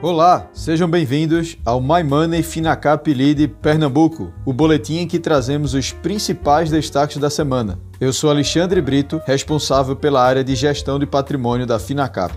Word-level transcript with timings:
Olá, 0.00 0.48
sejam 0.52 0.88
bem-vindos 0.88 1.58
ao 1.64 1.80
My 1.80 2.04
Money 2.04 2.40
Finacap 2.40 3.12
Lead 3.12 3.48
Pernambuco, 3.60 4.32
o 4.46 4.52
boletim 4.52 4.98
em 4.98 5.08
que 5.08 5.18
trazemos 5.18 5.74
os 5.74 5.90
principais 5.90 6.70
destaques 6.70 7.16
da 7.16 7.28
semana. 7.28 7.80
Eu 8.00 8.12
sou 8.12 8.30
Alexandre 8.30 8.80
Brito, 8.80 9.20
responsável 9.26 9.96
pela 9.96 10.22
área 10.22 10.44
de 10.44 10.54
gestão 10.54 11.00
de 11.00 11.06
patrimônio 11.06 11.66
da 11.66 11.80
Finacap. 11.80 12.32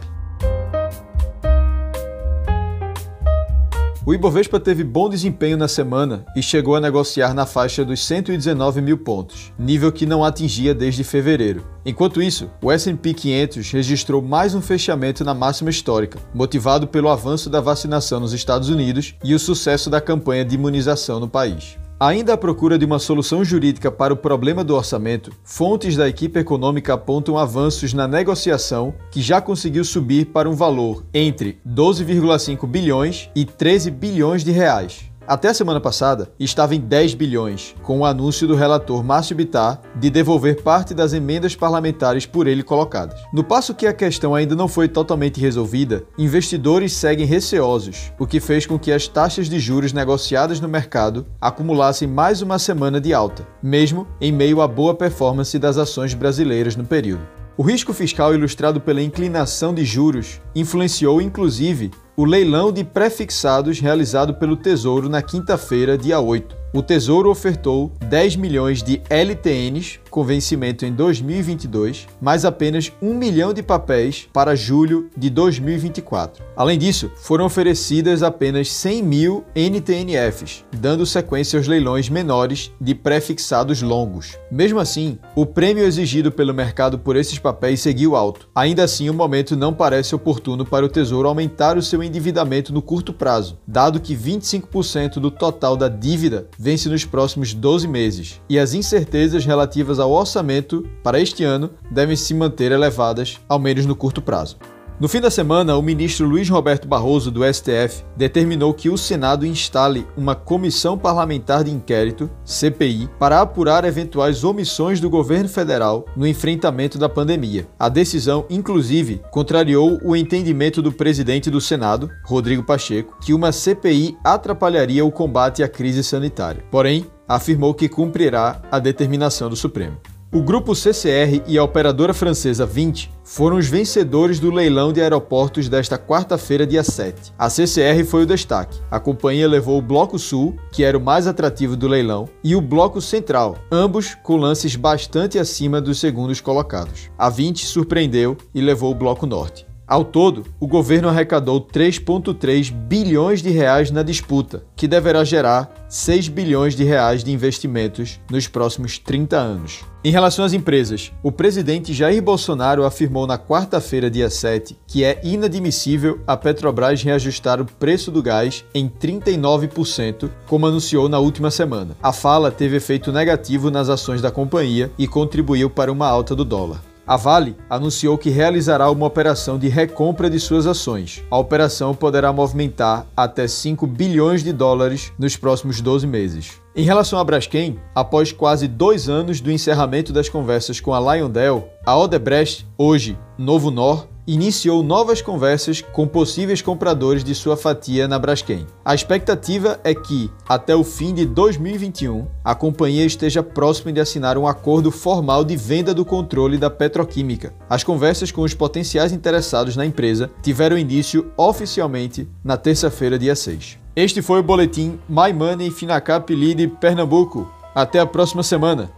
O 4.04 4.16
Ibovespa 4.16 4.60
teve 4.60 4.84
bom 4.84 5.08
desempenho 5.08 5.56
na 5.56 5.68
semana 5.68 6.26
e 6.36 6.42
chegou 6.42 6.76
a 6.76 6.82
negociar 6.82 7.36
na 7.36 7.46
faixa 7.46 7.86
dos 7.86 8.04
119 8.04 8.82
mil 8.82 8.98
pontos, 8.98 9.54
nível 9.60 9.92
que 9.92 10.08
não 10.08 10.24
atingia 10.24 10.74
desde 10.74 11.04
fevereiro. 11.04 11.64
Enquanto 11.86 12.20
isso, 12.20 12.50
o 12.64 12.72
S&P 12.72 13.14
500 13.14 13.70
registrou 13.70 14.20
mais 14.20 14.56
um 14.56 14.62
fechamento 14.62 15.24
na 15.24 15.36
máxima 15.36 15.70
histórica, 15.70 16.18
motivado 16.34 16.88
pelo 16.88 17.10
avanço 17.10 17.48
da 17.48 17.62
vacinação 17.62 18.20
nos 18.20 18.34
Estados 18.34 18.70
Unidos 18.70 19.14
e 19.24 19.36
o 19.36 19.40
sucesso 19.40 19.88
da 19.88 20.02
campanha 20.02 20.44
de 20.44 20.56
imunização 20.56 21.20
no 21.20 21.30
país. 21.30 21.78
Ainda 22.04 22.34
à 22.34 22.38
procura 22.38 22.80
de 22.80 22.86
uma 22.86 22.98
solução 22.98 23.46
jurídica 23.46 23.92
para 23.92 24.12
o 24.12 24.18
problema 24.18 24.64
do 24.64 24.76
orçamento, 24.76 25.32
fontes 25.44 25.96
da 25.96 26.10
equipe 26.10 26.40
econômica 26.40 26.96
apontam 26.96 27.38
avanços 27.38 27.94
na 27.94 28.08
negociação 28.08 28.92
que 29.12 29.22
já 29.22 29.40
conseguiu 29.40 29.86
subir 29.86 30.26
para 30.26 30.50
um 30.50 30.56
valor 30.56 31.06
entre 31.14 31.60
12,5 31.64 32.66
bilhões 32.66 33.30
e 33.36 33.46
13 33.46 33.92
bilhões 33.92 34.44
de 34.44 34.50
reais. 34.50 35.11
Até 35.28 35.50
a 35.50 35.54
semana 35.54 35.80
passada, 35.80 36.32
estava 36.40 36.74
em 36.74 36.80
10 36.80 37.14
bilhões, 37.14 37.76
com 37.84 38.00
o 38.00 38.06
anúncio 38.06 38.48
do 38.48 38.56
relator 38.56 39.04
Márcio 39.04 39.36
Bittar 39.36 39.80
de 39.96 40.10
devolver 40.10 40.64
parte 40.64 40.96
das 40.96 41.14
emendas 41.14 41.56
parlamentares 41.56 42.26
por 42.26 42.48
ele 42.48 42.64
colocadas. 42.64 43.22
No 43.32 43.44
passo 43.44 43.76
que 43.76 43.86
a 43.86 43.94
questão 43.94 44.34
ainda 44.34 44.56
não 44.56 44.68
foi 44.68 44.88
totalmente 44.88 45.40
resolvida, 45.40 46.04
investidores 46.18 46.94
seguem 46.94 47.28
receosos, 47.28 48.12
o 48.18 48.26
que 48.26 48.40
fez 48.40 48.66
com 48.66 48.80
que 48.80 48.92
as 48.92 49.08
taxas 49.08 49.48
de 49.48 49.60
juros 49.60 49.94
negociadas 49.94 50.60
no 50.60 50.68
mercado 50.68 51.28
acumulassem 51.40 52.08
mais 52.08 52.42
uma 52.42 52.58
semana 52.58 53.00
de 53.00 53.14
alta, 53.14 53.48
mesmo 53.62 54.08
em 54.20 54.32
meio 54.32 54.60
à 54.60 54.68
boa 54.68 54.96
performance 54.96 55.58
das 55.60 55.78
ações 55.78 56.16
brasileiras 56.16 56.76
no 56.76 56.84
período. 56.84 57.42
O 57.58 57.64
risco 57.64 57.94
fiscal 57.94 58.34
ilustrado 58.34 58.82
pela 58.82 59.04
inclinação 59.04 59.72
de 59.72 59.86
juros 59.86 60.42
influenciou 60.56 61.22
inclusive 61.22 61.92
o 62.22 62.24
leilão 62.24 62.72
de 62.72 62.84
prefixados 62.84 63.80
realizado 63.80 64.36
pelo 64.36 64.56
Tesouro 64.56 65.10
na 65.10 65.24
quinta-feira, 65.24 65.98
dia 65.98 66.20
8 66.20 66.61
o 66.74 66.82
Tesouro 66.82 67.30
ofertou 67.30 67.92
10 68.08 68.38
milhões 68.38 68.82
de 68.82 69.02
LTNs 69.10 70.00
com 70.10 70.24
vencimento 70.24 70.86
em 70.86 70.94
2022, 70.94 72.08
mais 72.22 72.46
apenas 72.46 72.92
1 73.02 73.14
milhão 73.14 73.54
de 73.54 73.62
papéis 73.62 74.28
para 74.32 74.56
julho 74.56 75.10
de 75.18 75.30
2024. 75.30 76.44
Além 76.56 76.78
disso, 76.78 77.12
foram 77.16 77.46
oferecidas 77.46 78.24
apenas 78.24 78.72
100 78.72 79.04
mil 79.04 79.46
NTNFs, 79.56 80.66
dando 80.78 81.06
sequência 81.06 81.58
aos 81.58 81.68
leilões 81.68 82.10
menores 82.10 82.72
de 82.80 82.94
prefixados 82.94 83.82
longos. 83.82 84.38
Mesmo 84.50 84.80
assim, 84.80 85.18
o 85.36 85.46
prêmio 85.46 85.84
exigido 85.84 86.32
pelo 86.32 86.54
mercado 86.54 87.00
por 87.00 87.16
esses 87.16 87.40
papéis 87.40 87.82
seguiu 87.82 88.16
alto. 88.16 88.50
Ainda 88.56 88.84
assim, 88.84 89.10
o 89.10 89.14
momento 89.14 89.56
não 89.56 89.74
parece 89.74 90.14
oportuno 90.14 90.66
para 90.66 90.86
o 90.86 90.90
Tesouro 90.90 91.28
aumentar 91.28 91.78
o 91.78 91.82
seu 91.82 92.04
endividamento 92.04 92.74
no 92.74 92.82
curto 92.82 93.14
prazo, 93.14 93.58
dado 93.68 94.00
que 94.00 94.16
25% 94.16 95.16
do 95.16 95.32
total 95.32 95.76
da 95.78 95.88
dívida 95.88 96.48
vence 96.64 96.88
nos 96.88 97.04
próximos 97.04 97.56
12 97.56 97.88
meses, 97.88 98.40
e 98.48 98.60
as 98.60 98.76
incertezas 98.76 99.44
relativas 99.44 99.98
ao 99.98 100.12
orçamento 100.12 100.88
para 101.04 101.20
este 101.20 101.44
ano 101.44 101.72
devem 101.90 102.16
se 102.16 102.36
manter 102.36 102.72
elevadas, 102.72 103.40
ao 103.50 103.58
menos 103.58 103.88
no 103.88 103.96
curto 103.96 104.22
prazo. 104.22 104.58
No 105.02 105.08
fim 105.08 105.20
da 105.20 105.32
semana, 105.32 105.76
o 105.76 105.82
ministro 105.82 106.28
Luiz 106.28 106.48
Roberto 106.48 106.88
Barroso, 106.88 107.32
do 107.32 107.42
STF, 107.44 108.06
determinou 108.16 108.72
que 108.72 108.88
o 108.88 108.96
Senado 108.96 109.48
instale 109.48 110.06
uma 110.16 110.36
comissão 110.36 110.96
parlamentar 110.96 111.64
de 111.64 111.72
inquérito, 111.72 112.30
CPI, 112.46 113.10
para 113.18 113.42
apurar 113.42 113.84
eventuais 113.84 114.44
omissões 114.44 115.00
do 115.00 115.10
governo 115.10 115.50
federal 115.50 116.06
no 116.16 116.28
enfrentamento 116.28 117.00
da 117.00 117.10
pandemia. 117.10 117.68
A 117.80 117.90
decisão, 117.90 118.46
inclusive, 118.48 119.24
contrariou 119.32 120.00
o 120.04 120.16
entendimento 120.16 120.84
do 120.84 120.92
presidente 120.92 121.50
do 121.50 121.60
Senado, 121.60 122.08
Rodrigo 122.24 122.62
Pacheco, 122.62 123.18
que 123.24 123.34
uma 123.34 123.52
CPI 123.52 124.16
atrapalharia 124.24 125.04
o 125.04 125.12
combate 125.12 125.64
à 125.64 125.68
crise 125.68 126.04
sanitária. 126.04 126.64
Porém, 126.70 127.08
afirmou 127.28 127.74
que 127.74 127.90
cumprirá 127.90 128.62
a 128.72 128.78
determinação 128.78 129.50
do 129.50 129.56
Supremo. 129.56 129.98
O 130.34 130.42
grupo 130.42 130.74
CCR 130.74 131.44
e 131.46 131.58
a 131.58 131.64
operadora 131.64 132.14
francesa 132.14 132.66
20 132.66 133.12
foram 133.22 133.58
os 133.58 133.68
vencedores 133.68 134.40
do 134.40 134.50
leilão 134.50 134.94
de 134.94 135.02
aeroportos 135.02 135.68
desta 135.68 135.98
quarta-feira, 135.98 136.66
dia 136.66 136.86
7. 136.86 137.34
A 137.38 137.50
CCR 137.50 138.06
foi 138.06 138.24
o 138.24 138.26
destaque. 138.26 138.80
A 138.90 138.98
companhia 138.98 139.46
levou 139.46 139.78
o 139.78 139.82
Bloco 139.82 140.18
Sul, 140.18 140.56
que 140.72 140.86
era 140.86 140.98
o 140.98 141.02
mais 141.02 141.28
atrativo 141.28 141.76
do 141.76 141.86
leilão, 141.86 142.30
e 142.42 142.56
o 142.56 142.62
Bloco 142.62 143.02
Central, 143.02 143.58
ambos 143.70 144.16
com 144.24 144.38
lances 144.38 144.78
bastante 144.78 145.38
acima 145.38 145.82
dos 145.82 146.00
segundos 146.00 146.40
colocados. 146.40 147.10
A 147.18 147.30
20 147.30 147.66
surpreendeu 147.66 148.38
e 148.56 148.62
levou 148.62 148.90
o 148.90 148.96
Bloco 148.96 149.26
Norte. 149.26 149.70
Ao 149.92 150.06
todo, 150.06 150.46
o 150.58 150.68
governo 150.68 151.10
arrecadou 151.10 151.60
3,3 151.60 152.72
bilhões 152.72 153.42
de 153.42 153.50
reais 153.50 153.92
na 153.92 154.02
disputa, 154.02 154.64
que 154.74 154.88
deverá 154.88 155.22
gerar 155.26 155.70
6 155.90 156.30
bilhões 156.30 156.78
de 156.78 156.86
reais 156.86 157.26
de 157.26 157.32
investimentos 157.34 158.18
nos 158.32 158.48
próximos 158.48 158.98
30 158.98 159.36
anos. 159.36 159.82
Em 160.02 160.10
relação 160.10 160.46
às 160.46 160.54
empresas, 160.54 161.12
o 161.22 161.30
presidente 161.30 161.92
Jair 161.92 162.24
Bolsonaro 162.24 162.86
afirmou 162.86 163.28
na 163.28 163.38
quarta-feira, 163.38 164.10
dia 164.10 164.30
7, 164.30 164.78
que 164.88 165.04
é 165.04 165.20
inadmissível 165.26 166.22
a 166.26 166.38
Petrobras 166.38 167.04
reajustar 167.04 167.60
o 167.60 167.66
preço 167.66 168.10
do 168.10 168.24
gás 168.24 168.64
em 168.74 168.88
39%, 168.88 170.30
como 170.48 170.68
anunciou 170.68 171.10
na 171.10 171.20
última 171.20 171.52
semana. 171.52 171.98
A 172.02 172.14
fala 172.14 172.50
teve 172.50 172.78
efeito 172.78 173.12
negativo 173.12 173.70
nas 173.70 173.90
ações 173.90 174.22
da 174.22 174.32
companhia 174.32 174.90
e 174.98 175.06
contribuiu 175.06 175.70
para 175.70 175.92
uma 175.92 176.08
alta 176.08 176.34
do 176.34 176.46
dólar. 176.46 176.91
A 177.06 177.18
Vale 177.18 177.58
anunciou 177.70 178.18
que 178.18 178.30
realizará 178.30 178.90
uma 178.92 179.08
operação 179.08 179.58
de 179.58 179.68
recompra 179.68 180.30
de 180.30 180.40
suas 180.40 180.68
ações. 180.68 181.24
A 181.32 181.38
operação 181.38 181.96
poderá 181.96 182.32
movimentar 182.32 183.08
até 183.18 183.48
5 183.48 183.88
bilhões 183.88 184.44
de 184.44 184.54
dólares 184.54 185.12
nos 185.18 185.36
próximos 185.36 185.82
12 185.82 186.06
meses. 186.06 186.61
Em 186.74 186.84
relação 186.84 187.20
à 187.20 187.24
Braskem, 187.24 187.78
após 187.94 188.32
quase 188.32 188.66
dois 188.66 189.10
anos 189.10 189.42
do 189.42 189.52
encerramento 189.52 190.14
das 190.14 190.30
conversas 190.30 190.80
com 190.80 190.94
a 190.94 191.00
Lyondell, 191.00 191.68
a 191.86 191.98
Odebrecht, 191.98 192.66
hoje 192.78 193.20
Novo 193.38 193.70
Nor, 193.70 194.08
iniciou 194.26 194.82
novas 194.82 195.22
conversas 195.22 195.82
com 195.82 196.08
possíveis 196.08 196.62
compradores 196.62 197.26
de 197.26 197.36
sua 197.36 197.58
fatia 197.58 198.08
na 198.08 198.18
Braskem. 198.18 198.66
A 198.86 198.96
expectativa 198.96 199.82
é 199.84 199.94
que, 199.94 200.32
até 200.48 200.74
o 200.74 200.82
fim 200.82 201.14
de 201.14 201.26
2021, 201.26 202.26
a 202.42 202.56
companhia 202.56 203.04
esteja 203.06 203.44
próxima 203.44 203.92
de 203.92 204.00
assinar 204.00 204.38
um 204.38 204.48
acordo 204.48 204.92
formal 204.92 205.44
de 205.44 205.58
venda 205.58 205.94
do 205.94 206.06
controle 206.06 206.58
da 206.58 206.70
petroquímica. 206.70 207.54
As 207.70 207.84
conversas 207.84 208.32
com 208.32 208.44
os 208.44 208.54
potenciais 208.54 209.12
interessados 209.12 209.76
na 209.76 209.86
empresa 209.86 210.32
tiveram 210.42 210.78
início 210.78 211.34
oficialmente 211.36 212.30
na 212.42 212.56
terça-feira, 212.56 213.20
dia 213.20 213.36
6. 213.36 213.81
Este 213.94 214.22
foi 214.22 214.40
o 214.40 214.44
boletim 214.44 214.98
My 215.10 215.34
Money 215.34 215.70
Finacap 215.70 216.34
Lead 216.34 216.66
Pernambuco. 216.80 217.52
Até 217.76 218.00
a 218.00 218.06
próxima 218.06 218.42
semana. 218.42 218.90